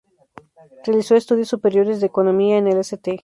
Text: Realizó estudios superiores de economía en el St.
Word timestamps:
Realizó 0.83 1.13
estudios 1.15 1.49
superiores 1.49 1.99
de 2.01 2.07
economía 2.07 2.57
en 2.57 2.65
el 2.65 2.79
St. 2.79 3.19